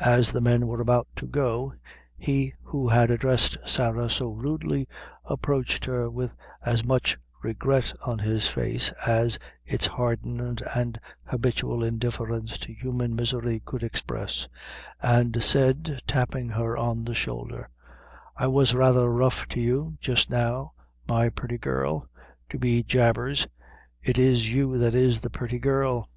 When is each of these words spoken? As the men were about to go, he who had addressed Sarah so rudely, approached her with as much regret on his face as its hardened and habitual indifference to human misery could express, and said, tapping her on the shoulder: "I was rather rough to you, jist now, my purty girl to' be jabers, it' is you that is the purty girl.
As 0.00 0.32
the 0.32 0.40
men 0.40 0.66
were 0.66 0.80
about 0.80 1.06
to 1.14 1.28
go, 1.28 1.74
he 2.18 2.52
who 2.60 2.88
had 2.88 3.08
addressed 3.12 3.56
Sarah 3.64 4.10
so 4.10 4.30
rudely, 4.30 4.88
approached 5.26 5.84
her 5.84 6.10
with 6.10 6.32
as 6.64 6.84
much 6.84 7.16
regret 7.40 7.92
on 8.04 8.18
his 8.18 8.48
face 8.48 8.90
as 9.06 9.38
its 9.64 9.86
hardened 9.86 10.60
and 10.74 10.98
habitual 11.22 11.84
indifference 11.84 12.58
to 12.58 12.72
human 12.72 13.14
misery 13.14 13.62
could 13.64 13.84
express, 13.84 14.48
and 15.00 15.40
said, 15.40 16.02
tapping 16.04 16.48
her 16.48 16.76
on 16.76 17.04
the 17.04 17.14
shoulder: 17.14 17.68
"I 18.36 18.48
was 18.48 18.74
rather 18.74 19.08
rough 19.08 19.46
to 19.50 19.60
you, 19.60 19.96
jist 20.00 20.30
now, 20.30 20.72
my 21.06 21.28
purty 21.28 21.58
girl 21.58 22.08
to' 22.50 22.58
be 22.58 22.82
jabers, 22.82 23.46
it' 24.02 24.18
is 24.18 24.52
you 24.52 24.78
that 24.78 24.96
is 24.96 25.20
the 25.20 25.30
purty 25.30 25.60
girl. 25.60 26.08